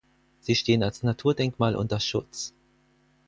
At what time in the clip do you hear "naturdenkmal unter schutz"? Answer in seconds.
1.03-2.55